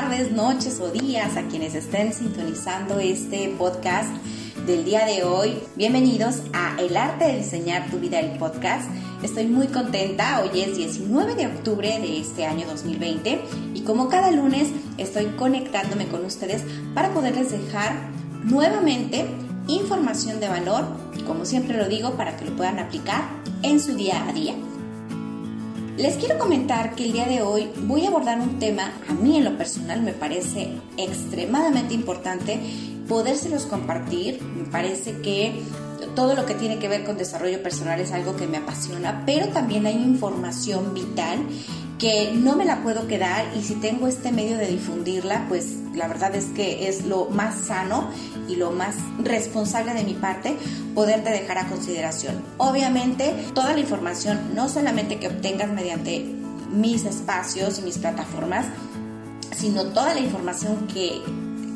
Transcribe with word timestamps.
tardes, 0.00 0.30
noches 0.30 0.78
o 0.78 0.90
días 0.90 1.38
a 1.38 1.44
quienes 1.44 1.74
estén 1.74 2.12
sintonizando 2.12 3.00
este 3.00 3.48
podcast 3.56 4.10
del 4.66 4.84
día 4.84 5.06
de 5.06 5.24
hoy. 5.24 5.56
Bienvenidos 5.74 6.42
a 6.52 6.76
El 6.78 6.98
arte 6.98 7.24
de 7.24 7.38
diseñar 7.38 7.90
tu 7.90 7.98
vida, 7.98 8.20
el 8.20 8.38
podcast. 8.38 8.90
Estoy 9.22 9.46
muy 9.46 9.68
contenta, 9.68 10.42
hoy 10.42 10.60
es 10.60 10.76
19 10.76 11.34
de 11.34 11.46
octubre 11.46 11.98
de 11.98 12.20
este 12.20 12.44
año 12.44 12.66
2020 12.66 13.40
y 13.72 13.80
como 13.84 14.10
cada 14.10 14.30
lunes 14.32 14.68
estoy 14.98 15.28
conectándome 15.38 16.06
con 16.08 16.26
ustedes 16.26 16.62
para 16.92 17.14
poderles 17.14 17.52
dejar 17.52 17.96
nuevamente 18.44 19.24
información 19.66 20.40
de 20.40 20.48
valor, 20.48 20.84
como 21.26 21.46
siempre 21.46 21.78
lo 21.78 21.88
digo, 21.88 22.18
para 22.18 22.36
que 22.36 22.44
lo 22.44 22.54
puedan 22.54 22.80
aplicar 22.80 23.22
en 23.62 23.80
su 23.80 23.94
día 23.94 24.28
a 24.28 24.34
día. 24.34 24.56
Les 25.96 26.16
quiero 26.16 26.38
comentar 26.38 26.94
que 26.94 27.06
el 27.06 27.12
día 27.12 27.24
de 27.24 27.40
hoy 27.40 27.70
voy 27.84 28.04
a 28.04 28.08
abordar 28.08 28.38
un 28.38 28.58
tema, 28.58 28.92
a 29.08 29.14
mí 29.14 29.38
en 29.38 29.44
lo 29.44 29.56
personal 29.56 30.02
me 30.02 30.12
parece 30.12 30.68
extremadamente 30.98 31.94
importante 31.94 32.60
podérselos 33.08 33.64
compartir. 33.64 34.42
Me 34.42 34.64
parece 34.64 35.22
que 35.22 35.54
todo 36.16 36.34
lo 36.34 36.46
que 36.46 36.54
tiene 36.54 36.80
que 36.80 36.88
ver 36.88 37.04
con 37.04 37.16
desarrollo 37.16 37.62
personal 37.62 38.00
es 38.00 38.10
algo 38.10 38.34
que 38.34 38.48
me 38.48 38.56
apasiona, 38.56 39.22
pero 39.24 39.48
también 39.48 39.86
hay 39.86 39.94
información 39.94 40.92
vital 40.92 41.38
que 41.98 42.32
no 42.34 42.56
me 42.56 42.64
la 42.64 42.82
puedo 42.82 43.06
quedar 43.06 43.46
y 43.56 43.62
si 43.62 43.74
tengo 43.76 44.08
este 44.08 44.32
medio 44.32 44.58
de 44.58 44.66
difundirla, 44.66 45.46
pues 45.48 45.76
la 45.94 46.08
verdad 46.08 46.34
es 46.34 46.46
que 46.46 46.88
es 46.88 47.06
lo 47.06 47.26
más 47.26 47.66
sano 47.66 48.10
y 48.48 48.56
lo 48.56 48.70
más 48.70 48.96
responsable 49.22 49.94
de 49.94 50.04
mi 50.04 50.14
parte 50.14 50.56
poderte 50.94 51.30
dejar 51.30 51.58
a 51.58 51.68
consideración. 51.68 52.42
Obviamente, 52.58 53.34
toda 53.54 53.72
la 53.72 53.80
información, 53.80 54.54
no 54.54 54.68
solamente 54.68 55.18
que 55.18 55.28
obtengas 55.28 55.70
mediante 55.70 56.24
mis 56.70 57.04
espacios 57.04 57.78
y 57.78 57.82
mis 57.82 57.98
plataformas, 57.98 58.66
sino 59.56 59.84
toda 59.86 60.12
la 60.14 60.20
información 60.20 60.86
que, 60.92 61.22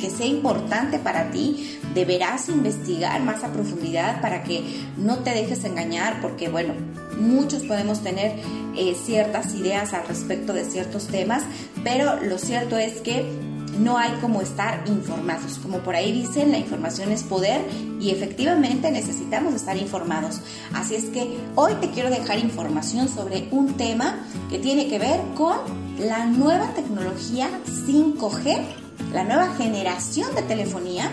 que 0.00 0.10
sea 0.10 0.26
importante 0.26 0.98
para 0.98 1.30
ti, 1.30 1.78
deberás 1.94 2.48
investigar 2.48 3.22
más 3.22 3.44
a 3.44 3.52
profundidad 3.52 4.20
para 4.20 4.42
que 4.42 4.64
no 4.96 5.18
te 5.18 5.30
dejes 5.30 5.64
engañar, 5.64 6.20
porque 6.20 6.48
bueno, 6.48 6.74
muchos 7.20 7.62
podemos 7.62 8.02
tener 8.02 8.32
eh, 8.76 8.96
ciertas 9.00 9.54
ideas 9.54 9.92
al 9.92 10.06
respecto 10.08 10.52
de 10.52 10.64
ciertos 10.64 11.06
temas, 11.06 11.44
pero 11.84 12.20
lo 12.22 12.38
cierto 12.38 12.76
es 12.76 13.00
que 13.00 13.50
no 13.78 13.96
hay 13.96 14.12
como 14.20 14.40
estar 14.42 14.84
informados. 14.86 15.58
Como 15.58 15.78
por 15.78 15.94
ahí 15.94 16.12
dicen, 16.12 16.50
la 16.50 16.58
información 16.58 17.12
es 17.12 17.22
poder 17.22 17.60
y 18.00 18.10
efectivamente 18.10 18.90
necesitamos 18.90 19.54
estar 19.54 19.76
informados. 19.76 20.40
Así 20.74 20.94
es 20.94 21.06
que 21.06 21.38
hoy 21.54 21.74
te 21.80 21.90
quiero 21.90 22.10
dejar 22.10 22.38
información 22.38 23.08
sobre 23.08 23.48
un 23.50 23.74
tema 23.74 24.26
que 24.50 24.58
tiene 24.58 24.88
que 24.88 24.98
ver 24.98 25.20
con 25.34 25.56
la 25.98 26.26
nueva 26.26 26.74
tecnología 26.74 27.48
5G, 27.86 28.79
la 29.12 29.24
nueva 29.24 29.54
generación 29.54 30.34
de 30.34 30.42
telefonía 30.42 31.10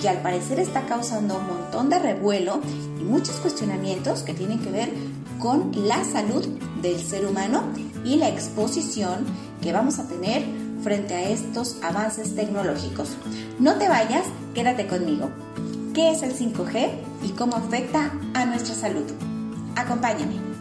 que 0.00 0.08
al 0.08 0.22
parecer 0.22 0.60
está 0.60 0.86
causando 0.86 1.38
un 1.38 1.46
montón 1.46 1.88
de 1.88 1.98
revuelo 1.98 2.60
y 3.00 3.04
muchos 3.04 3.36
cuestionamientos 3.36 4.22
que 4.22 4.34
tienen 4.34 4.58
que 4.58 4.70
ver 4.70 4.90
con 5.38 5.72
la 5.86 6.04
salud 6.04 6.46
del 6.82 7.00
ser 7.00 7.26
humano 7.26 7.62
y 8.04 8.16
la 8.16 8.28
exposición 8.28 9.24
que 9.62 9.72
vamos 9.72 9.98
a 9.98 10.08
tener 10.08 10.44
frente 10.82 11.14
a 11.14 11.28
estos 11.28 11.76
avances 11.82 12.34
tecnológicos. 12.34 13.10
No 13.58 13.76
te 13.76 13.88
vayas, 13.88 14.26
quédate 14.54 14.86
conmigo. 14.86 15.30
¿Qué 15.94 16.10
es 16.10 16.22
el 16.22 16.36
5G 16.36 16.90
y 17.22 17.28
cómo 17.30 17.56
afecta 17.56 18.12
a 18.34 18.44
nuestra 18.44 18.74
salud? 18.74 19.04
Acompáñame. 19.76 20.53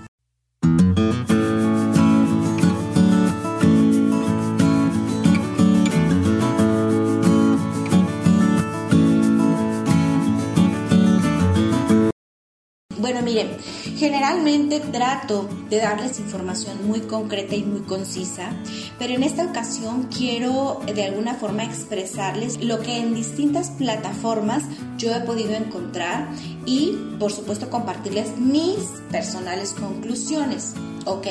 Bueno, 13.13 13.28
miren, 13.28 13.57
generalmente 13.96 14.79
trato 14.79 15.47
de 15.69 15.78
darles 15.78 16.19
información 16.19 16.88
muy 16.88 17.01
concreta 17.01 17.53
y 17.53 17.62
muy 17.62 17.81
concisa, 17.81 18.50
pero 18.97 19.13
en 19.13 19.22
esta 19.22 19.46
ocasión 19.46 20.09
quiero 20.09 20.81
de 20.91 21.03
alguna 21.03 21.35
forma 21.35 21.63
expresarles 21.63 22.63
lo 22.63 22.79
que 22.79 22.97
en 22.97 23.13
distintas 23.13 23.69
plataformas 23.69 24.63
yo 24.97 25.13
he 25.13 25.19
podido 25.19 25.53
encontrar 25.53 26.28
y 26.66 26.97
por 27.19 27.31
supuesto 27.31 27.69
compartirles 27.69 28.35
mis 28.40 28.79
personales 29.12 29.73
conclusiones, 29.73 30.73
¿ok? 31.06 31.28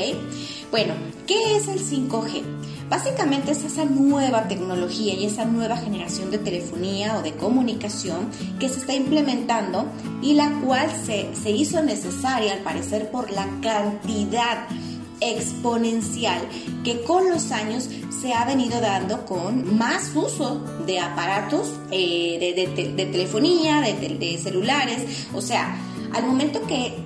Bueno, 0.72 0.94
¿qué 1.26 1.56
es 1.56 1.68
el 1.68 1.80
5G? 1.80 2.42
Básicamente 2.88 3.52
es 3.52 3.62
esa 3.62 3.84
nueva 3.84 4.48
tecnología 4.48 5.12
y 5.12 5.26
esa 5.26 5.44
nueva 5.44 5.76
generación 5.76 6.30
de 6.30 6.38
telefonía 6.38 7.18
o 7.18 7.22
de 7.22 7.34
comunicación 7.34 8.30
que 8.58 8.70
se 8.70 8.78
está 8.78 8.94
implementando 8.94 9.84
y 10.22 10.32
la 10.32 10.50
cual 10.64 10.88
se, 11.04 11.50
hizo 11.50 11.82
necesaria 11.82 12.54
al 12.54 12.60
parecer 12.60 13.10
por 13.10 13.30
la 13.30 13.46
cantidad 13.60 14.66
exponencial 15.20 16.40
que 16.84 17.02
con 17.02 17.28
los 17.28 17.52
años 17.52 17.90
se 18.22 18.32
ha 18.32 18.46
venido 18.46 18.80
dando 18.80 19.26
con 19.26 19.76
más 19.76 20.12
uso 20.14 20.64
de 20.86 21.00
aparatos 21.00 21.70
eh, 21.90 22.54
de, 22.56 23.06
telefonía, 23.06 23.82
de 23.82 24.38
celulares, 24.42 25.26
o 25.34 25.42
sea, 25.42 25.76
al 26.14 26.24
momento 26.24 26.66
que 26.66 27.01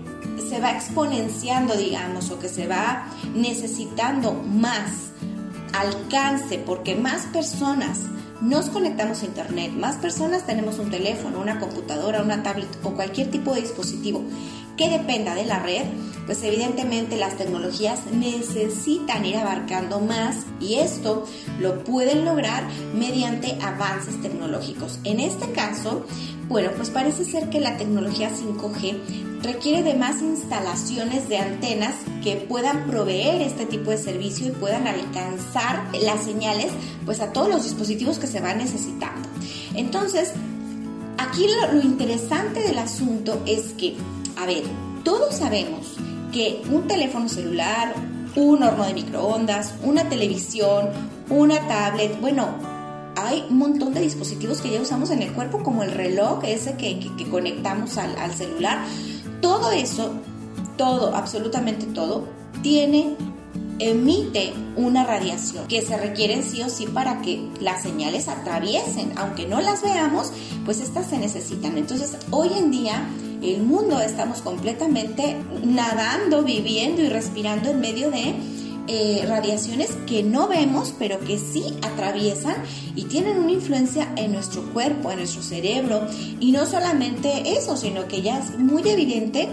se 0.48 0.60
va 0.60 0.72
exponenciando, 0.72 1.74
digamos, 1.76 2.30
o 2.30 2.38
que 2.38 2.48
se 2.48 2.66
va 2.66 3.06
necesitando 3.34 4.32
más 4.32 5.10
alcance, 5.72 6.58
porque 6.58 6.94
más 6.96 7.26
personas 7.26 8.00
nos 8.40 8.68
conectamos 8.68 9.22
a 9.22 9.26
Internet, 9.26 9.72
más 9.72 9.96
personas 9.96 10.46
tenemos 10.46 10.78
un 10.78 10.90
teléfono, 10.90 11.40
una 11.40 11.58
computadora, 11.58 12.22
una 12.22 12.42
tablet 12.42 12.68
o 12.82 12.90
cualquier 12.90 13.30
tipo 13.30 13.54
de 13.54 13.62
dispositivo 13.62 14.22
que 14.76 14.90
dependa 14.90 15.34
de 15.34 15.46
la 15.46 15.58
red, 15.58 15.84
pues 16.26 16.42
evidentemente 16.42 17.16
las 17.16 17.36
tecnologías 17.36 18.00
necesitan 18.12 19.24
ir 19.24 19.36
abarcando 19.36 20.00
más 20.00 20.44
y 20.60 20.74
esto 20.74 21.24
lo 21.60 21.82
pueden 21.82 22.24
lograr 22.24 22.64
mediante 22.94 23.56
avances 23.62 24.20
tecnológicos. 24.20 24.98
En 25.04 25.18
este 25.18 25.50
caso, 25.52 26.04
bueno, 26.48 26.70
pues 26.76 26.90
parece 26.90 27.24
ser 27.24 27.48
que 27.48 27.60
la 27.60 27.78
tecnología 27.78 28.30
5G 28.30 29.25
requiere 29.42 29.82
de 29.82 29.94
más 29.94 30.22
instalaciones 30.22 31.28
de 31.28 31.38
antenas 31.38 31.94
que 32.22 32.36
puedan 32.36 32.86
proveer 32.86 33.42
este 33.42 33.66
tipo 33.66 33.90
de 33.90 33.98
servicio 33.98 34.48
y 34.48 34.50
puedan 34.50 34.86
alcanzar 34.86 35.84
las 36.02 36.24
señales 36.24 36.72
pues 37.04 37.20
a 37.20 37.32
todos 37.32 37.48
los 37.48 37.64
dispositivos 37.64 38.18
que 38.18 38.26
se 38.26 38.40
van 38.40 38.58
necesitando. 38.58 39.28
Entonces, 39.74 40.32
aquí 41.18 41.46
lo, 41.72 41.80
interesante 41.80 42.60
del 42.60 42.78
asunto 42.78 43.42
es 43.46 43.72
que, 43.74 43.96
a 44.36 44.46
ver, 44.46 44.64
todos 45.04 45.36
sabemos 45.36 45.96
que 46.32 46.62
un 46.70 46.86
teléfono 46.86 47.28
celular, 47.28 47.94
un 48.34 48.62
horno 48.62 48.84
de 48.84 48.94
microondas, 48.94 49.74
una 49.82 50.08
televisión, 50.08 50.88
una 51.30 51.66
tablet, 51.68 52.20
bueno, 52.20 52.48
hay 53.16 53.46
un 53.48 53.56
montón 53.56 53.94
de 53.94 54.00
dispositivos 54.00 54.60
que 54.60 54.70
ya 54.70 54.80
usamos 54.80 55.10
en 55.10 55.22
el 55.22 55.32
cuerpo, 55.32 55.62
como 55.62 55.82
el 55.82 55.92
reloj 55.92 56.44
ese 56.44 56.76
que, 56.76 57.10
conectamos 57.30 57.96
al, 57.96 58.16
al 58.18 58.32
celular 58.32 58.84
todo 59.46 59.70
eso, 59.70 60.10
todo, 60.76 61.14
absolutamente 61.14 61.86
todo, 61.86 62.24
tiene 62.62 63.14
emite 63.78 64.52
una 64.74 65.04
radiación 65.04 65.68
que 65.68 65.82
se 65.82 65.96
requiere 65.96 66.42
sí 66.42 66.62
o 66.62 66.68
sí 66.68 66.86
para 66.86 67.22
que 67.22 67.48
las 67.60 67.80
señales 67.80 68.26
atraviesen, 68.26 69.12
aunque 69.14 69.46
no 69.46 69.60
las 69.60 69.82
veamos, 69.82 70.32
pues 70.64 70.80
estas 70.80 71.10
se 71.10 71.18
necesitan. 71.18 71.78
Entonces, 71.78 72.16
hoy 72.30 72.48
en 72.58 72.72
día 72.72 73.08
el 73.40 73.62
mundo 73.62 74.00
estamos 74.00 74.40
completamente 74.40 75.36
nadando, 75.62 76.42
viviendo 76.42 77.02
y 77.02 77.08
respirando 77.08 77.70
en 77.70 77.80
medio 77.80 78.10
de 78.10 78.34
eh, 78.88 79.24
radiaciones 79.26 79.90
que 80.06 80.22
no 80.22 80.48
vemos, 80.48 80.94
pero 80.98 81.20
que 81.20 81.38
sí 81.38 81.74
atraviesan 81.82 82.56
y 82.94 83.04
tienen 83.04 83.38
una 83.38 83.52
influencia 83.52 84.12
en 84.16 84.32
nuestro 84.32 84.62
cuerpo, 84.72 85.10
en 85.10 85.18
nuestro 85.18 85.42
cerebro. 85.42 86.06
Y 86.40 86.52
no 86.52 86.66
solamente 86.66 87.56
eso, 87.56 87.76
sino 87.76 88.06
que 88.08 88.22
ya 88.22 88.38
es 88.38 88.58
muy 88.58 88.88
evidente 88.88 89.48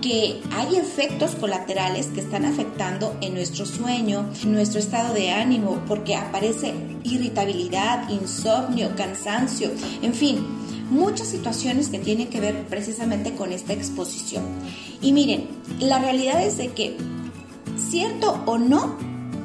que 0.00 0.40
hay 0.52 0.76
efectos 0.76 1.34
colaterales 1.34 2.06
que 2.06 2.20
están 2.20 2.44
afectando 2.44 3.16
en 3.20 3.34
nuestro 3.34 3.66
sueño, 3.66 4.30
en 4.42 4.52
nuestro 4.52 4.80
estado 4.80 5.12
de 5.12 5.30
ánimo, 5.30 5.82
porque 5.86 6.16
aparece 6.16 6.72
irritabilidad, 7.04 8.08
insomnio, 8.08 8.94
cansancio, 8.96 9.70
en 10.02 10.14
fin, 10.14 10.38
muchas 10.90 11.28
situaciones 11.28 11.88
que 11.88 11.98
tienen 11.98 12.28
que 12.28 12.40
ver 12.40 12.66
precisamente 12.66 13.34
con 13.34 13.52
esta 13.52 13.72
exposición. 13.72 14.44
Y 15.02 15.12
miren, 15.12 15.48
la 15.78 15.98
realidad 15.98 16.42
es 16.42 16.56
de 16.58 16.68
que 16.68 16.96
cierto 17.90 18.40
o 18.46 18.56
no, 18.56 18.96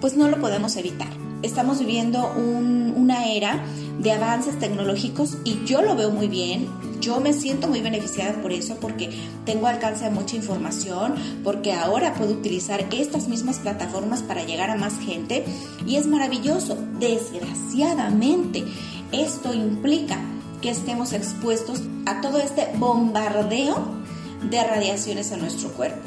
pues 0.01 0.15
no 0.15 0.27
lo 0.27 0.39
podemos 0.39 0.75
evitar. 0.75 1.09
Estamos 1.42 1.80
viviendo 1.80 2.31
una 2.36 3.25
era 3.25 3.63
de 4.00 4.12
avances 4.12 4.59
tecnológicos 4.59 5.38
y 5.44 5.63
yo 5.65 5.81
lo 5.81 5.95
veo 5.95 6.12
muy 6.12 6.27
bien. 6.27 6.68
Yo 7.01 7.19
me 7.19 7.33
siento 7.33 7.68
muy 7.68 7.81
beneficiada 7.81 8.42
por 8.42 8.51
eso, 8.51 8.77
porque 8.80 9.09
tengo 9.45 9.68
alcance 9.68 10.06
a 10.06 10.09
mucha 10.09 10.36
información, 10.36 11.15
porque 11.44 11.74
ahora 11.74 12.13
puedo 12.13 12.33
utilizar 12.33 12.86
estas 12.92 13.27
mismas 13.27 13.59
plataformas 13.59 14.21
para 14.21 14.44
llegar 14.44 14.69
a 14.69 14.75
más 14.75 15.00
gente 15.00 15.44
y 15.86 15.98
es 15.98 16.07
maravilloso. 16.07 16.77
Desgraciadamente, 17.00 18.63
esto 19.12 19.53
implica 19.53 20.19
que 20.62 20.69
estemos 20.69 21.13
expuestos 21.13 21.81
a 22.06 22.21
todo 22.21 22.39
este 22.39 22.69
bombardeo 22.77 24.04
de 24.50 24.63
radiaciones 24.63 25.31
a 25.31 25.38
nuestro 25.38 25.69
cuerpo. 25.69 26.00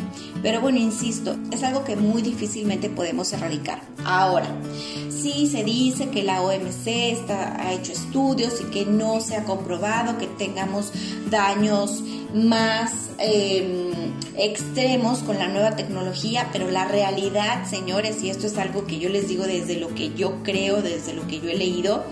Pero 0.42 0.60
bueno, 0.60 0.78
insisto, 0.78 1.36
es 1.50 1.62
algo 1.62 1.84
que 1.84 1.96
muy 1.96 2.22
difícilmente 2.22 2.88
podemos 2.88 3.32
erradicar. 3.32 3.80
Ahora, 4.04 4.46
sí 5.10 5.48
se 5.48 5.64
dice 5.64 6.08
que 6.10 6.22
la 6.22 6.42
OMC 6.42 6.86
está, 6.86 7.60
ha 7.60 7.72
hecho 7.72 7.92
estudios 7.92 8.60
y 8.60 8.64
que 8.64 8.86
no 8.86 9.20
se 9.20 9.36
ha 9.36 9.44
comprobado 9.44 10.18
que 10.18 10.26
tengamos 10.26 10.92
daños 11.30 12.02
más 12.34 13.10
em, 13.18 13.90
extremos 14.36 15.20
con 15.20 15.38
la 15.38 15.48
nueva 15.48 15.76
tecnología, 15.76 16.48
pero 16.52 16.70
la 16.70 16.86
realidad, 16.86 17.68
señores, 17.68 18.22
y 18.22 18.30
esto 18.30 18.46
es 18.46 18.56
algo 18.58 18.86
que 18.86 18.98
yo 18.98 19.08
les 19.08 19.28
digo 19.28 19.44
desde 19.44 19.76
lo 19.76 19.94
que 19.94 20.14
yo 20.14 20.42
creo, 20.42 20.82
desde 20.82 21.14
lo 21.14 21.26
que 21.26 21.40
yo 21.40 21.48
he 21.48 21.56
leído, 21.56 22.04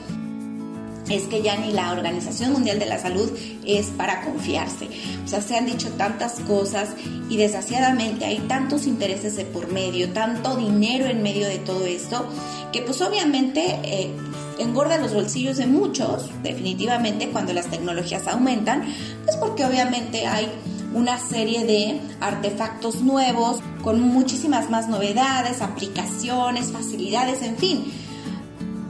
es 1.09 1.25
que 1.25 1.43
ya 1.43 1.57
ni 1.57 1.73
la 1.73 1.93
Organización 1.93 2.53
Mundial 2.53 2.79
de 2.79 2.87
la 2.87 2.99
Salud 2.99 3.31
es 3.65 3.87
para 3.87 4.23
confiarse. 4.23 4.89
O 5.25 5.29
sea, 5.29 5.41
se 5.41 5.57
han 5.57 5.67
dicho 5.67 5.91
tantas 5.97 6.41
cosas 6.41 6.91
y 7.29 7.37
desgraciadamente 7.37 8.25
hay 8.25 8.39
tantos 8.41 8.87
intereses 8.87 9.37
de 9.37 9.45
por 9.45 9.73
medio, 9.73 10.11
tanto 10.11 10.57
dinero 10.57 11.07
en 11.07 11.23
medio 11.23 11.47
de 11.47 11.59
todo 11.59 11.87
esto, 11.87 12.27
que 12.73 12.83
pues 12.83 13.01
obviamente 13.01 13.79
eh, 13.85 14.11
engorda 14.59 14.99
los 14.99 15.15
bolsillos 15.15 15.57
de 15.57 15.67
muchos, 15.67 16.31
definitivamente, 16.43 17.29
cuando 17.31 17.53
las 17.53 17.67
tecnologías 17.67 18.27
aumentan, 18.27 18.85
pues 19.25 19.37
porque 19.37 19.65
obviamente 19.65 20.27
hay 20.27 20.49
una 20.95 21.19
serie 21.19 21.65
de 21.65 22.01
artefactos 22.21 23.03
nuevos 23.03 23.61
con 23.83 24.01
muchísimas 24.01 24.71
más 24.71 24.89
novedades, 24.89 25.61
aplicaciones, 25.61 26.73
facilidades, 26.73 27.43
en 27.43 27.57
fin 27.57 27.93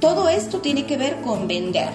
todo 0.06 0.28
esto 0.28 0.60
tiene 0.60 0.86
que 0.86 0.96
ver 0.96 1.20
con 1.20 1.48
vender, 1.48 1.88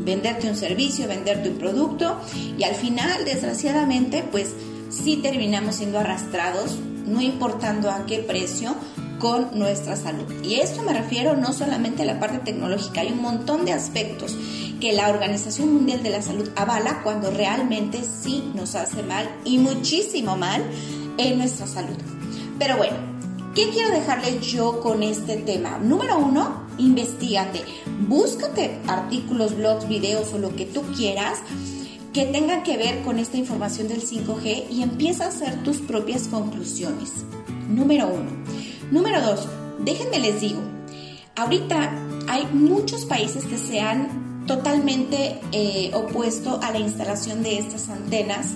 venderte 0.00 0.50
un 0.50 0.54
servicio, 0.54 1.08
venderte 1.08 1.48
un 1.48 1.56
producto 1.56 2.20
y 2.58 2.62
al 2.62 2.74
final, 2.74 3.24
desgraciadamente, 3.24 4.22
pues 4.30 4.50
sí 4.90 5.16
terminamos 5.16 5.76
siendo 5.76 5.98
arrastrados, 5.98 6.78
no 7.06 7.22
importando 7.22 7.90
a 7.90 8.04
qué 8.04 8.18
precio, 8.18 8.74
con 9.18 9.58
nuestra 9.58 9.96
salud. 9.96 10.30
Y 10.42 10.56
esto 10.56 10.82
me 10.82 10.92
refiero 10.92 11.38
no 11.38 11.54
solamente 11.54 12.02
a 12.02 12.04
la 12.04 12.20
parte 12.20 12.36
tecnológica, 12.36 13.00
hay 13.00 13.12
un 13.12 13.22
montón 13.22 13.64
de 13.64 13.72
aspectos 13.72 14.36
que 14.78 14.92
la 14.92 15.08
Organización 15.08 15.72
Mundial 15.72 16.02
de 16.02 16.10
la 16.10 16.20
Salud 16.20 16.50
avala 16.56 17.00
cuando 17.02 17.30
realmente 17.30 18.02
sí 18.04 18.44
nos 18.54 18.74
hace 18.74 19.02
mal 19.02 19.26
y 19.42 19.56
muchísimo 19.56 20.36
mal 20.36 20.62
en 21.16 21.38
nuestra 21.38 21.66
salud. 21.66 21.96
Pero 22.58 22.76
bueno, 22.76 22.96
¿qué 23.54 23.70
quiero 23.70 23.88
dejarle 23.88 24.38
yo 24.40 24.82
con 24.82 25.02
este 25.02 25.38
tema? 25.38 25.78
Número 25.78 26.18
uno, 26.18 26.63
investigate, 26.78 27.62
búscate 28.08 28.78
artículos, 28.86 29.56
blogs, 29.56 29.88
videos 29.88 30.32
o 30.32 30.38
lo 30.38 30.54
que 30.54 30.66
tú 30.66 30.82
quieras 30.96 31.40
que 32.12 32.26
tengan 32.26 32.62
que 32.62 32.76
ver 32.76 33.02
con 33.02 33.18
esta 33.18 33.36
información 33.36 33.88
del 33.88 34.00
5G 34.00 34.70
y 34.70 34.82
empieza 34.82 35.24
a 35.24 35.28
hacer 35.28 35.62
tus 35.64 35.78
propias 35.78 36.28
conclusiones. 36.28 37.24
Número 37.68 38.06
uno. 38.06 38.30
Número 38.92 39.20
dos, 39.20 39.48
déjenme 39.80 40.20
les 40.20 40.40
digo, 40.40 40.60
ahorita 41.34 41.92
hay 42.28 42.46
muchos 42.52 43.04
países 43.04 43.44
que 43.44 43.58
se 43.58 43.80
han 43.80 44.46
totalmente 44.46 45.40
eh, 45.52 45.90
opuesto 45.94 46.60
a 46.62 46.70
la 46.70 46.78
instalación 46.78 47.42
de 47.42 47.58
estas 47.58 47.88
antenas 47.88 48.52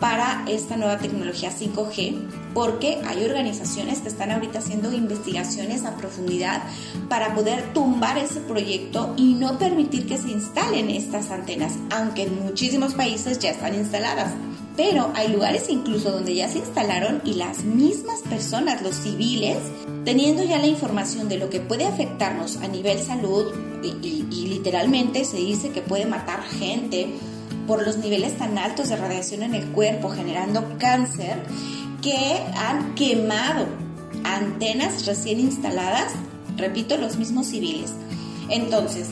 para 0.00 0.44
esta 0.48 0.76
nueva 0.76 0.98
tecnología 0.98 1.50
5G, 1.50 2.52
porque 2.54 3.00
hay 3.06 3.24
organizaciones 3.24 4.00
que 4.00 4.08
están 4.08 4.30
ahorita 4.30 4.58
haciendo 4.58 4.92
investigaciones 4.92 5.84
a 5.84 5.96
profundidad 5.96 6.62
para 7.08 7.34
poder 7.34 7.72
tumbar 7.72 8.18
ese 8.18 8.40
proyecto 8.40 9.14
y 9.16 9.34
no 9.34 9.58
permitir 9.58 10.06
que 10.06 10.18
se 10.18 10.30
instalen 10.30 10.90
estas 10.90 11.30
antenas, 11.30 11.74
aunque 11.90 12.24
en 12.24 12.44
muchísimos 12.44 12.94
países 12.94 13.38
ya 13.38 13.50
están 13.50 13.74
instaladas. 13.74 14.32
Pero 14.76 15.10
hay 15.14 15.28
lugares 15.28 15.70
incluso 15.70 16.12
donde 16.12 16.34
ya 16.34 16.48
se 16.48 16.58
instalaron 16.58 17.22
y 17.24 17.34
las 17.34 17.64
mismas 17.64 18.20
personas, 18.20 18.82
los 18.82 18.94
civiles, 18.94 19.56
teniendo 20.04 20.44
ya 20.44 20.58
la 20.58 20.66
información 20.66 21.30
de 21.30 21.38
lo 21.38 21.48
que 21.48 21.60
puede 21.60 21.86
afectarnos 21.86 22.58
a 22.58 22.68
nivel 22.68 22.98
salud 23.02 23.54
y, 23.82 24.26
y 24.30 24.46
literalmente 24.48 25.24
se 25.24 25.38
dice 25.38 25.70
que 25.70 25.80
puede 25.80 26.04
matar 26.04 26.42
gente, 26.42 27.08
por 27.66 27.84
los 27.84 27.98
niveles 27.98 28.36
tan 28.38 28.58
altos 28.58 28.88
de 28.88 28.96
radiación 28.96 29.42
en 29.42 29.54
el 29.54 29.66
cuerpo, 29.66 30.10
generando 30.10 30.76
cáncer, 30.78 31.42
que 32.02 32.42
han 32.56 32.94
quemado 32.94 33.66
antenas 34.24 35.06
recién 35.06 35.40
instaladas, 35.40 36.12
repito, 36.56 36.96
los 36.96 37.16
mismos 37.16 37.46
civiles. 37.46 37.92
Entonces, 38.48 39.08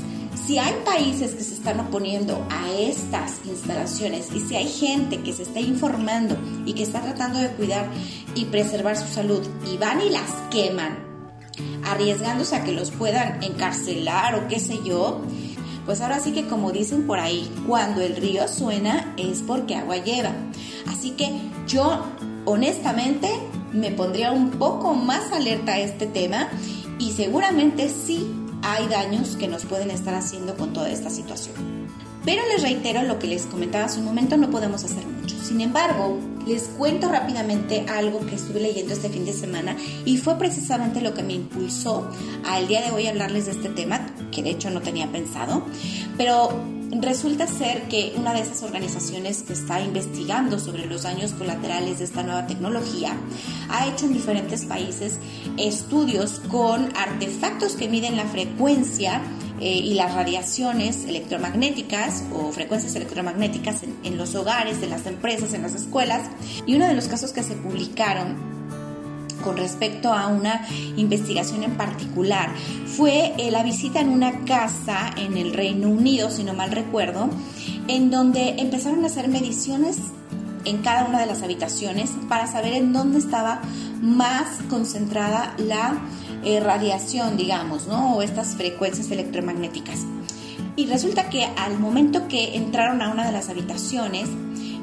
si 0.46 0.58
hay 0.58 0.74
países 0.84 1.32
que 1.32 1.42
se 1.42 1.54
están 1.54 1.80
oponiendo 1.80 2.46
a 2.50 2.70
estas 2.72 3.40
instalaciones 3.46 4.28
y 4.34 4.40
si 4.40 4.56
hay 4.56 4.68
gente 4.68 5.22
que 5.22 5.32
se 5.32 5.42
está 5.42 5.60
informando 5.60 6.36
y 6.66 6.74
que 6.74 6.82
está 6.82 7.00
tratando 7.00 7.38
de 7.38 7.48
cuidar 7.48 7.86
y 8.34 8.44
preservar 8.46 8.96
su 8.96 9.08
salud 9.08 9.42
y 9.72 9.78
van 9.78 10.02
y 10.02 10.10
las 10.10 10.30
queman, 10.50 10.98
arriesgándose 11.84 12.56
a 12.56 12.64
que 12.64 12.72
los 12.72 12.90
puedan 12.90 13.42
encarcelar 13.42 14.34
o 14.34 14.48
qué 14.48 14.58
sé 14.60 14.80
yo, 14.84 15.22
pues 15.84 16.00
ahora 16.00 16.20
sí 16.20 16.32
que 16.32 16.46
como 16.46 16.72
dicen 16.72 17.06
por 17.06 17.18
ahí, 17.18 17.50
cuando 17.66 18.00
el 18.00 18.16
río 18.16 18.48
suena 18.48 19.14
es 19.16 19.42
porque 19.42 19.76
agua 19.76 19.96
lleva. 19.96 20.32
Así 20.86 21.12
que 21.12 21.30
yo 21.66 22.04
honestamente 22.44 23.28
me 23.72 23.90
pondría 23.90 24.32
un 24.32 24.50
poco 24.50 24.94
más 24.94 25.32
alerta 25.32 25.72
a 25.72 25.80
este 25.80 26.06
tema 26.06 26.48
y 26.98 27.12
seguramente 27.12 27.88
sí 27.88 28.30
hay 28.62 28.86
daños 28.88 29.36
que 29.36 29.48
nos 29.48 29.64
pueden 29.66 29.90
estar 29.90 30.14
haciendo 30.14 30.56
con 30.56 30.72
toda 30.72 30.90
esta 30.90 31.10
situación. 31.10 31.54
Pero 32.24 32.42
les 32.48 32.62
reitero 32.62 33.02
lo 33.02 33.18
que 33.18 33.26
les 33.26 33.44
comentaba 33.44 33.84
hace 33.84 33.98
un 33.98 34.06
momento, 34.06 34.36
no 34.36 34.50
podemos 34.50 34.84
hacer 34.84 35.04
mucho. 35.06 35.33
Sin 35.44 35.60
embargo, 35.60 36.18
les 36.46 36.62
cuento 36.62 37.10
rápidamente 37.10 37.84
algo 37.86 38.24
que 38.24 38.34
estuve 38.34 38.60
leyendo 38.60 38.94
este 38.94 39.10
fin 39.10 39.26
de 39.26 39.34
semana 39.34 39.76
y 40.06 40.16
fue 40.16 40.38
precisamente 40.38 41.02
lo 41.02 41.12
que 41.12 41.22
me 41.22 41.34
impulsó 41.34 42.10
al 42.46 42.66
día 42.66 42.80
de 42.80 42.92
hoy 42.92 43.06
hablarles 43.08 43.44
de 43.44 43.52
este 43.52 43.68
tema, 43.68 44.06
que 44.32 44.42
de 44.42 44.52
hecho 44.52 44.70
no 44.70 44.80
tenía 44.80 45.12
pensado, 45.12 45.62
pero 46.16 46.48
resulta 46.98 47.46
ser 47.46 47.88
que 47.88 48.14
una 48.16 48.32
de 48.32 48.40
esas 48.40 48.62
organizaciones 48.62 49.42
que 49.42 49.52
está 49.52 49.82
investigando 49.82 50.58
sobre 50.58 50.86
los 50.86 51.02
daños 51.02 51.32
colaterales 51.32 51.98
de 51.98 52.06
esta 52.06 52.22
nueva 52.22 52.46
tecnología 52.46 53.14
ha 53.68 53.86
hecho 53.86 54.06
en 54.06 54.14
diferentes 54.14 54.64
países 54.64 55.18
estudios 55.58 56.40
con 56.48 56.88
artefactos 56.96 57.74
que 57.74 57.90
miden 57.90 58.16
la 58.16 58.24
frecuencia 58.24 59.20
eh, 59.60 59.68
y 59.68 59.94
las 59.94 60.14
radiaciones 60.14 61.04
electromagnéticas 61.04 62.24
o 62.32 62.50
frecuencias 62.50 62.96
electromagnéticas 62.96 63.82
en, 64.02 64.18
los 64.18 64.34
hogares, 64.34 64.82
en 64.82 64.90
las 64.90 65.06
empresas, 65.06 65.54
en 65.54 65.62
las 65.62 65.74
escuelas. 65.74 66.28
Y 66.66 66.74
uno 66.74 66.88
de 66.88 66.94
los 66.94 67.06
casos 67.06 67.32
que 67.32 67.42
se 67.42 67.54
publicaron 67.54 68.54
con 69.42 69.56
respecto 69.56 70.12
a 70.12 70.26
una 70.26 70.66
investigación 70.96 71.62
en 71.62 71.76
particular 71.76 72.50
fue 72.86 73.34
eh, 73.38 73.50
la 73.50 73.62
visita 73.62 74.00
en 74.00 74.08
una 74.08 74.44
casa 74.44 75.12
en 75.16 75.36
el 75.36 75.52
Reino 75.52 75.88
Unido, 75.88 76.30
si 76.30 76.42
no 76.44 76.54
mal 76.54 76.72
recuerdo, 76.72 77.28
en 77.86 78.10
donde 78.10 78.56
empezaron 78.58 79.04
a 79.04 79.06
hacer 79.06 79.28
mediciones 79.28 79.98
en 80.64 80.78
cada 80.78 81.04
una 81.04 81.20
de 81.20 81.26
las 81.26 81.42
habitaciones 81.42 82.10
para 82.28 82.46
saber 82.46 82.72
en 82.72 82.92
dónde 82.92 83.18
estaba 83.18 83.60
más 84.00 84.62
concentrada 84.68 85.54
la 85.58 86.00
eh, 86.44 86.60
radiación, 86.60 87.36
digamos, 87.36 87.86
¿no? 87.86 88.16
O 88.16 88.22
estas 88.22 88.54
frecuencias 88.56 89.10
electromagnéticas. 89.10 90.00
Y 90.76 90.86
resulta 90.86 91.28
que 91.30 91.44
al 91.44 91.78
momento 91.78 92.26
que 92.28 92.56
entraron 92.56 93.00
a 93.02 93.10
una 93.10 93.26
de 93.26 93.32
las 93.32 93.48
habitaciones, 93.48 94.28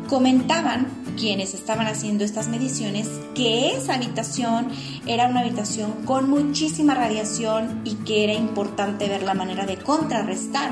comentaban 0.07 0.87
quienes 1.17 1.53
estaban 1.53 1.87
haciendo 1.87 2.23
estas 2.23 2.47
mediciones 2.47 3.07
que 3.35 3.71
esa 3.71 3.95
habitación 3.95 4.67
era 5.05 5.27
una 5.27 5.41
habitación 5.41 5.91
con 6.05 6.29
muchísima 6.29 6.95
radiación 6.95 7.81
y 7.85 7.95
que 7.95 8.25
era 8.25 8.33
importante 8.33 9.07
ver 9.07 9.23
la 9.23 9.33
manera 9.33 9.65
de 9.65 9.77
contrarrestar 9.77 10.71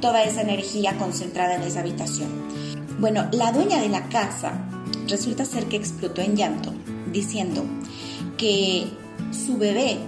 toda 0.00 0.22
esa 0.22 0.42
energía 0.42 0.96
concentrada 0.98 1.54
en 1.54 1.62
esa 1.62 1.80
habitación. 1.80 2.28
Bueno, 2.98 3.28
la 3.32 3.52
dueña 3.52 3.80
de 3.80 3.88
la 3.88 4.08
casa 4.08 4.52
resulta 5.06 5.44
ser 5.44 5.66
que 5.66 5.76
explotó 5.76 6.20
en 6.20 6.36
llanto, 6.36 6.74
diciendo 7.12 7.64
que 8.36 8.86
su 9.32 9.58
bebé 9.58 9.98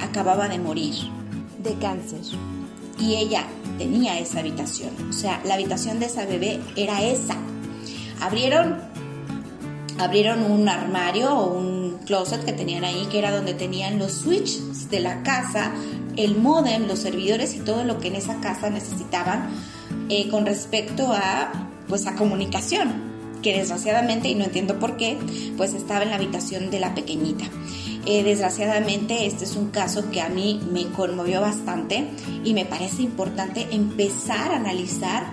acababa 0.00 0.48
de 0.48 0.58
morir 0.58 0.94
de 1.62 1.74
cáncer 1.74 2.20
y 2.98 3.16
ella 3.16 3.46
tenía 3.78 4.18
esa 4.18 4.40
habitación. 4.40 4.90
O 5.08 5.12
sea, 5.12 5.40
la 5.44 5.54
habitación 5.54 6.00
de 6.00 6.06
esa 6.06 6.26
bebé 6.26 6.60
era 6.76 7.02
esa. 7.02 7.36
Abrieron, 8.20 8.78
abrieron 9.98 10.42
un 10.50 10.68
armario 10.68 11.32
o 11.32 11.58
un 11.58 11.98
closet 12.04 12.44
que 12.44 12.52
tenían 12.52 12.84
ahí, 12.84 13.06
que 13.10 13.18
era 13.18 13.30
donde 13.30 13.54
tenían 13.54 13.98
los 13.98 14.12
switches 14.12 14.90
de 14.90 15.00
la 15.00 15.22
casa, 15.22 15.72
el 16.16 16.36
modem, 16.36 16.86
los 16.86 16.98
servidores 16.98 17.54
y 17.54 17.60
todo 17.60 17.84
lo 17.84 17.98
que 18.00 18.08
en 18.08 18.16
esa 18.16 18.40
casa 18.40 18.70
necesitaban 18.70 19.50
eh, 20.08 20.28
con 20.28 20.46
respecto 20.46 21.12
a 21.12 21.68
pues 21.88 22.06
a 22.06 22.16
comunicación 22.16 23.08
que 23.42 23.56
desgraciadamente, 23.56 24.28
y 24.28 24.34
no 24.34 24.44
entiendo 24.44 24.78
por 24.78 24.96
qué, 24.96 25.16
pues 25.56 25.74
estaba 25.74 26.02
en 26.02 26.10
la 26.10 26.16
habitación 26.16 26.70
de 26.70 26.80
la 26.80 26.94
pequeñita. 26.94 27.44
Eh, 28.10 28.22
desgraciadamente 28.22 29.26
este 29.26 29.44
es 29.44 29.54
un 29.54 29.68
caso 29.68 30.10
que 30.10 30.22
a 30.22 30.30
mí 30.30 30.66
me 30.72 30.86
conmovió 30.86 31.42
bastante 31.42 32.08
y 32.42 32.54
me 32.54 32.64
parece 32.64 33.02
importante 33.02 33.68
empezar 33.70 34.50
a 34.50 34.56
analizar 34.56 35.26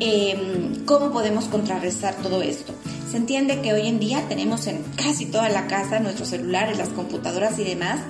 em, 0.00 0.84
cómo 0.84 1.12
podemos 1.12 1.46
contrarrestar 1.46 2.14
todo 2.16 2.42
esto. 2.42 2.74
Se 3.10 3.16
entiende 3.16 3.62
que 3.62 3.72
hoy 3.72 3.86
en 3.86 4.00
día 4.00 4.22
tenemos 4.28 4.66
en 4.66 4.82
casi 4.96 5.24
toda 5.24 5.48
la 5.48 5.66
casa 5.66 5.98
nuestros 5.98 6.28
celulares, 6.28 6.76
las 6.76 6.90
computadoras 6.90 7.58
y 7.58 7.64
demás, 7.64 8.00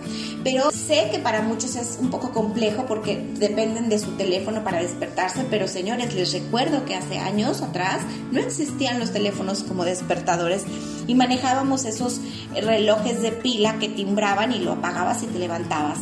pero 0.43 0.73
sé 0.73 1.11
que 1.13 1.21
para 1.21 1.43
muchos 1.43 1.77
es 1.77 1.97
un 2.01 2.11
poco 2.11 2.33
complejo 2.33 2.87
porque 2.87 3.25
dependen 3.39 3.89
de 3.89 4.01
su 4.01 4.17
teléfono 4.17 4.65
para 4.65 4.83
despertarse, 4.83 5.47
pero 5.49 5.69
señores, 5.69 6.15
les 6.15 6.33
recuerdo 6.33 6.85
que 6.85 6.97
hace 6.97 7.19
años 7.19 7.63
atrás 7.63 8.01
no 8.33 8.41
existían 8.41 8.99
los 8.99 9.13
teléfonos 9.13 9.63
como 9.63 9.85
despertadores 9.85 10.65
y 11.07 11.15
manejábamos 11.15 11.85
esos 11.85 12.21
relojes 12.55 13.23
de 13.23 13.33
pila 13.33 13.79
que 13.79 13.89
timbraban 13.89 14.53
y 14.53 14.59
lo 14.59 14.73
apagabas 14.73 15.23
y 15.23 15.27
te 15.27 15.39
levantabas. 15.39 15.99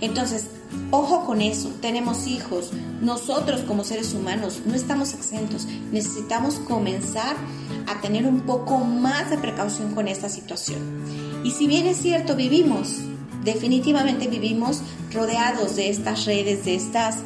Entonces, 0.00 0.46
Ojo 0.90 1.26
con 1.26 1.42
eso, 1.42 1.70
tenemos 1.82 2.26
hijos, 2.26 2.70
nosotros 3.02 3.60
como 3.62 3.84
seres 3.84 4.14
humanos 4.14 4.62
no 4.64 4.74
estamos 4.74 5.12
exentos, 5.12 5.66
necesitamos 5.92 6.56
comenzar 6.60 7.36
a 7.86 8.00
tener 8.00 8.26
un 8.26 8.40
poco 8.40 8.78
más 8.78 9.30
de 9.30 9.36
precaución 9.36 9.94
con 9.94 10.08
esta 10.08 10.30
situación. 10.30 10.80
Y 11.44 11.50
si 11.50 11.66
bien 11.66 11.86
es 11.86 11.98
cierto, 11.98 12.36
vivimos, 12.36 13.00
definitivamente 13.44 14.28
vivimos 14.28 14.80
rodeados 15.12 15.76
de 15.76 15.90
estas 15.90 16.24
redes, 16.24 16.64
de 16.64 16.74
estas 16.74 17.18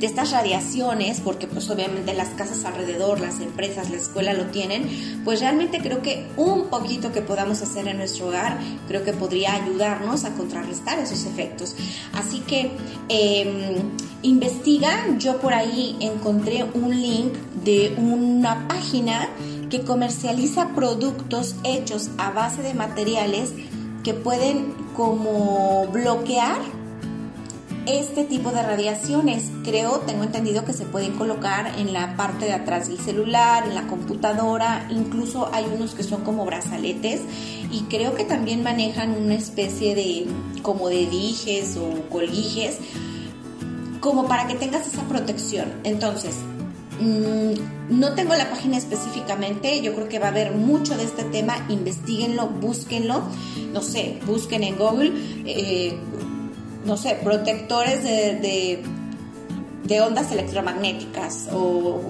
de 0.00 0.06
estas 0.06 0.30
radiaciones, 0.30 1.20
porque 1.20 1.46
pues 1.46 1.68
obviamente 1.68 2.14
las 2.14 2.30
casas 2.30 2.64
alrededor, 2.64 3.20
las 3.20 3.40
empresas, 3.40 3.90
la 3.90 3.98
escuela 3.98 4.32
lo 4.32 4.46
tienen, 4.46 5.20
pues 5.24 5.40
realmente 5.40 5.80
creo 5.80 6.00
que 6.00 6.26
un 6.38 6.68
poquito 6.68 7.12
que 7.12 7.20
podamos 7.20 7.60
hacer 7.60 7.86
en 7.86 7.98
nuestro 7.98 8.28
hogar, 8.28 8.58
creo 8.88 9.04
que 9.04 9.12
podría 9.12 9.54
ayudarnos 9.54 10.24
a 10.24 10.32
contrarrestar 10.32 10.98
esos 10.98 11.26
efectos. 11.26 11.76
Así 12.14 12.40
que 12.40 12.70
em, 13.10 13.76
investiga, 14.22 15.06
yo 15.18 15.38
por 15.38 15.52
ahí 15.52 15.96
encontré 16.00 16.64
un 16.64 16.90
link 16.90 17.34
de 17.62 17.94
una 17.98 18.66
página 18.68 19.28
que 19.68 19.82
comercializa 19.82 20.70
productos 20.74 21.56
hechos 21.62 22.08
a 22.16 22.30
base 22.30 22.62
de 22.62 22.72
materiales 22.72 23.52
que 24.02 24.14
pueden 24.14 24.72
como 24.96 25.86
bloquear 25.92 26.79
este 27.86 28.24
tipo 28.24 28.50
de 28.50 28.62
radiaciones. 28.62 29.50
Creo, 29.64 30.00
tengo 30.00 30.24
entendido 30.24 30.64
que 30.64 30.72
se 30.72 30.84
pueden 30.84 31.12
colocar 31.12 31.78
en 31.78 31.92
la 31.92 32.16
parte 32.16 32.46
de 32.46 32.52
atrás 32.52 32.88
del 32.88 32.98
celular, 32.98 33.66
en 33.66 33.74
la 33.74 33.86
computadora, 33.86 34.86
incluso 34.90 35.48
hay 35.52 35.66
unos 35.74 35.94
que 35.94 36.02
son 36.02 36.22
como 36.22 36.44
brazaletes 36.44 37.22
y 37.70 37.82
creo 37.82 38.14
que 38.14 38.24
también 38.24 38.62
manejan 38.62 39.10
una 39.10 39.34
especie 39.34 39.94
de 39.94 40.26
como 40.62 40.88
de 40.88 41.06
dijes 41.06 41.76
o 41.76 42.08
colguijes 42.10 42.78
como 44.00 44.26
para 44.26 44.46
que 44.46 44.54
tengas 44.54 44.86
esa 44.86 45.02
protección. 45.02 45.72
Entonces, 45.84 46.34
mm, 47.00 47.98
no 47.98 48.14
tengo 48.14 48.34
la 48.34 48.48
página 48.50 48.76
específicamente, 48.78 49.82
yo 49.82 49.94
creo 49.94 50.08
que 50.08 50.18
va 50.18 50.26
a 50.26 50.30
haber 50.30 50.52
mucho 50.52 50.96
de 50.96 51.04
este 51.04 51.24
tema, 51.24 51.66
investiguenlo, 51.68 52.48
búsquenlo, 52.48 53.22
no 53.72 53.82
sé, 53.82 54.20
busquen 54.26 54.64
en 54.64 54.76
Google. 54.76 55.12
Eh, 55.44 55.98
no 56.84 56.96
sé, 56.96 57.18
protectores 57.22 58.02
de, 58.02 58.82
de, 59.84 60.00
ondas 60.00 60.30
electromagnéticas 60.32 61.48
o 61.52 62.00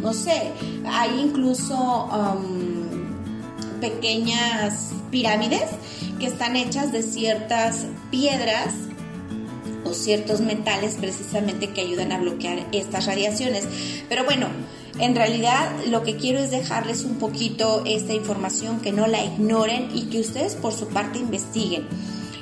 no 0.00 0.12
sé, 0.12 0.52
hay 0.86 1.20
incluso 1.20 2.06
um, 2.06 3.80
pequeñas 3.80 4.90
pirámides 5.10 5.70
que 6.18 6.26
están 6.26 6.56
hechas 6.56 6.90
de 6.92 7.02
ciertas 7.02 7.86
piedras 8.10 8.74
o 9.84 9.92
ciertos 9.92 10.40
metales 10.40 10.96
precisamente 10.98 11.70
que 11.70 11.82
ayudan 11.82 12.12
a 12.12 12.18
bloquear 12.18 12.66
estas 12.72 13.06
radiaciones. 13.06 13.66
Pero 14.08 14.24
bueno, 14.24 14.48
en 14.98 15.14
realidad 15.14 15.70
lo 15.88 16.02
que 16.02 16.16
quiero 16.16 16.38
es 16.38 16.50
dejarles 16.50 17.04
un 17.04 17.16
poquito 17.16 17.82
esta 17.84 18.12
información, 18.12 18.80
que 18.80 18.92
no 18.92 19.06
la 19.06 19.24
ignoren 19.24 19.90
y 19.94 20.04
que 20.04 20.20
ustedes 20.20 20.54
por 20.54 20.72
su 20.72 20.88
parte 20.88 21.18
investiguen. 21.18 21.86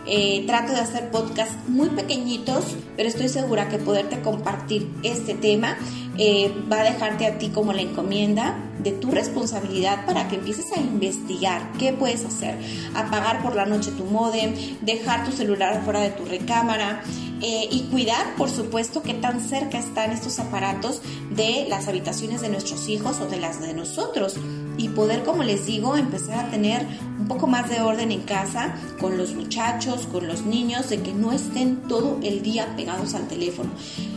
Eh, 0.07 0.45
trato 0.47 0.73
de 0.73 0.81
hacer 0.81 1.11
podcasts 1.11 1.57
muy 1.69 1.91
pequeñitos, 1.91 2.77
pero 2.97 3.09
estoy 3.09 3.29
segura 3.29 3.69
que 3.69 3.79
poderte 3.79 4.21
compartir 4.21 4.91
este 5.05 5.35
tema 5.35 5.77
eh, 6.19 6.53
va 6.71 6.81
a 6.81 6.85
dejarte 6.85 7.27
a 7.27 7.39
ti 7.39 7.49
como 7.49 7.73
la 7.73 7.83
encomienda 7.83 8.57
de 8.83 8.91
tu 8.91 9.11
responsabilidad 9.11 10.05
para 10.05 10.29
que 10.29 10.37
empieces 10.37 10.73
a 10.77 10.81
investigar 10.81 11.73
qué 11.79 11.93
puedes 11.93 12.25
hacer. 12.25 12.59
Apagar 12.95 13.43
por 13.43 13.55
la 13.55 13.65
noche 13.65 13.93
tu 13.93 14.05
modem, 14.05 14.55
dejar 14.81 15.25
tu 15.25 15.33
celular 15.33 15.83
fuera 15.85 16.01
de 16.01 16.11
tu 16.11 16.25
recámara, 16.25 17.03
eh, 17.43 17.69
y 17.71 17.81
cuidar, 17.91 18.37
por 18.37 18.49
supuesto, 18.49 19.03
qué 19.03 19.15
tan 19.15 19.41
cerca 19.41 19.79
están 19.79 20.13
estos 20.13 20.39
aparatos 20.39 21.03
de 21.31 21.67
las 21.69 21.89
habitaciones 21.89 22.41
de 22.41 22.49
nuestros 22.49 22.89
hijos 22.89 23.21
o 23.21 23.27
de 23.27 23.41
las 23.41 23.61
de 23.61 23.75
nosotros 23.75 24.37
y 24.79 24.89
poder, 24.89 25.25
como 25.25 25.43
les 25.43 25.67
digo, 25.67 25.97
empezar 25.97 26.47
a 26.47 26.51
tener 26.51 26.87
un 27.19 27.27
poco 27.27 27.49
más 27.49 27.69
de 27.69 27.81
orden 27.81 28.13
en 28.13 28.23
casa 28.23 28.77
con 29.01 29.19
los 29.19 29.35
muchachos, 29.35 30.07
con 30.11 30.29
los 30.29 30.43
niños, 30.43 30.89
de 30.89 31.03
que 31.03 31.13
no 31.13 31.33
estén 31.33 31.83
todo 31.89 32.21
el 32.23 32.43
día 32.43 32.77
pegados 32.77 33.15
al 33.15 33.27
teléfono. 33.27 33.71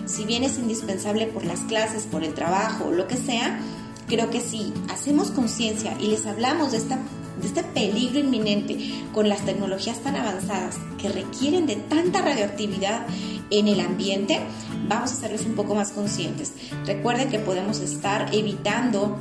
Si 0.05 0.25
bien 0.25 0.44
es 0.44 0.60
indispensable 0.60 1.25
por 1.25 1.46
las 1.46 1.62
clases, 1.62 2.03
por 2.03 2.24
el 2.24 2.36
trabajo 2.36 2.91
lo 2.91 3.08
que 3.08 3.17
sea, 3.17 3.60
creo 4.08 4.29
que 4.29 4.39
si 4.39 4.72
hacemos 4.89 5.32
conciencia 5.32 5.98
y 6.00 6.08
les 6.08 6.25
hablamos 6.27 6.72
de 6.72 6.77
esta 6.77 7.00
este 7.45 7.63
peligro 7.63 8.19
inminente 8.19 8.77
con 9.13 9.29
las 9.29 9.45
tecnologías 9.45 9.99
tan 9.99 10.15
avanzadas 10.15 10.75
que 10.99 11.09
requieren 11.09 11.65
de 11.65 11.75
tanta 11.75 12.21
radioactividad 12.21 13.05
en 13.49 13.67
el 13.67 13.79
ambiente, 13.79 14.39
vamos 14.87 15.11
a 15.11 15.13
hacerles 15.13 15.45
un 15.45 15.55
poco 15.55 15.75
más 15.75 15.91
conscientes. 15.91 16.53
Recuerden 16.85 17.29
que 17.29 17.39
podemos 17.39 17.79
estar 17.79 18.33
evitando 18.33 19.17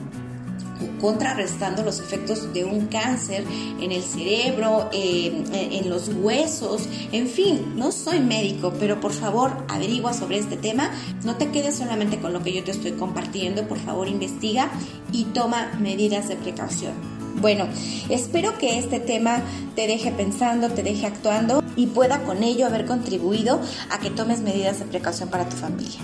o 0.81 1.01
contrarrestando 1.01 1.83
los 1.83 2.01
efectos 2.01 2.53
de 2.53 2.65
un 2.65 2.87
cáncer 2.87 3.45
en 3.81 3.93
el 3.93 4.03
cerebro, 4.03 4.89
en 4.93 5.89
los 5.89 6.09
huesos, 6.09 6.89
en 7.13 7.29
fin, 7.29 7.75
no 7.77 7.93
soy 7.93 8.21
médico, 8.21 8.73
pero 8.81 9.01
por 9.01 9.13
favor 9.13 9.65
averigua 9.69 10.13
sobre 10.13 10.39
este 10.39 10.57
tema, 10.57 10.91
no 11.25 11.37
te 11.37 11.51
quedes 11.51 11.77
solamente 11.77 12.19
con 12.19 12.33
lo 12.33 12.43
que 12.43 12.53
yo 12.53 12.65
te 12.65 12.73
estoy 12.73 12.93
compartiendo, 12.93 13.69
por 13.69 13.79
favor 13.79 14.09
investiga 14.09 14.71
y 15.13 15.25
toma 15.27 15.73
medidas 15.81 16.29
de 16.29 16.37
precaución. 16.37 17.14
Bueno, 17.37 17.67
espero 18.09 18.57
que 18.59 18.79
este 18.79 19.01
tema 19.01 19.43
te 19.75 19.87
deje 19.87 20.13
pensando, 20.13 20.71
te 20.71 20.83
deje 20.83 21.07
actuando 21.07 21.63
y 21.77 21.89
pueda 21.89 22.21
con 22.21 22.43
ello 22.43 22.67
haber 22.67 22.87
contribuido 22.87 23.61
a 23.91 23.99
que 23.99 24.11
tomes 24.11 24.41
medidas 24.41 24.79
de 24.79 24.87
precaución 24.87 25.29
para 25.29 25.49
tu 25.49 25.57
familia. 25.57 26.01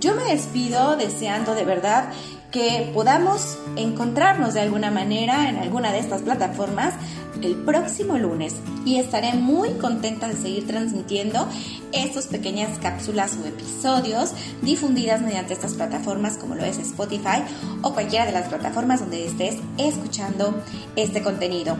Yo 0.00 0.14
me 0.14 0.24
despido 0.24 0.96
deseando 0.96 1.54
de 1.54 1.64
verdad 1.64 2.08
que 2.50 2.90
podamos 2.92 3.58
encontrarnos 3.76 4.54
de 4.54 4.60
alguna 4.60 4.90
manera 4.90 5.48
en 5.48 5.56
alguna 5.56 5.92
de 5.92 6.00
estas 6.00 6.22
plataformas 6.22 6.94
el 7.40 7.54
próximo 7.56 8.18
lunes 8.18 8.54
y 8.84 8.98
estaré 8.98 9.34
muy 9.34 9.70
contenta 9.74 10.28
de 10.28 10.36
seguir 10.36 10.66
transmitiendo 10.66 11.46
estas 11.92 12.26
pequeñas 12.26 12.78
cápsulas 12.78 13.36
o 13.42 13.46
episodios 13.46 14.32
difundidas 14.62 15.22
mediante 15.22 15.54
estas 15.54 15.74
plataformas 15.74 16.36
como 16.36 16.54
lo 16.54 16.64
es 16.64 16.78
Spotify 16.78 17.42
o 17.82 17.92
cualquiera 17.94 18.26
de 18.26 18.32
las 18.32 18.48
plataformas 18.48 19.00
donde 19.00 19.26
estés 19.26 19.56
escuchando 19.78 20.54
este 20.96 21.22
contenido. 21.22 21.76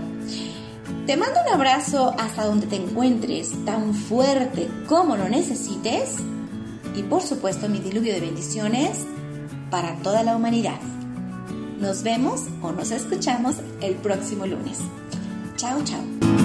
Te 1.06 1.16
mando 1.16 1.40
un 1.46 1.52
abrazo 1.52 2.14
hasta 2.18 2.44
donde 2.44 2.66
te 2.66 2.76
encuentres, 2.76 3.52
tan 3.64 3.94
fuerte 3.94 4.68
como 4.86 5.16
lo 5.16 5.28
necesites 5.28 6.16
y 6.94 7.02
por 7.02 7.22
supuesto 7.22 7.68
mi 7.68 7.80
diluvio 7.80 8.14
de 8.14 8.20
bendiciones 8.20 8.98
para 9.70 9.96
toda 9.96 10.22
la 10.22 10.36
humanidad. 10.36 10.80
Nos 11.80 12.02
vemos 12.04 12.42
o 12.62 12.70
nos 12.70 12.92
escuchamos 12.92 13.56
el 13.80 13.94
próximo 13.96 14.46
lunes. 14.46 14.78
Ciao, 15.62 15.80
ciao. 15.84 16.41